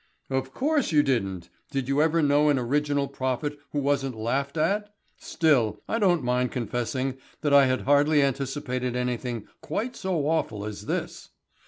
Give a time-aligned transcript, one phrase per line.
[0.31, 1.51] "Of course you didn't.
[1.69, 4.91] Did you ever know an original prophet who wasn't laughed at?
[5.19, 11.29] Still, I don't mind confessing that I hardly anticipated anything quite so awful as this.